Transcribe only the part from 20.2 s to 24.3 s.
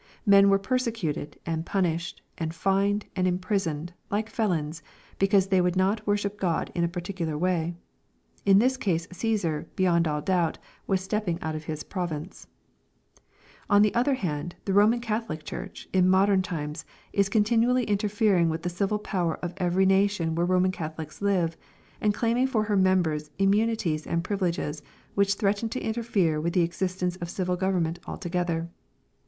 where Roman Catholics live, and claiming for her members immunities and